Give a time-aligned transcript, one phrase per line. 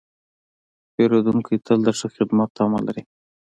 [0.93, 3.03] پیرودونکی تل د ښه خدمت تمه لري.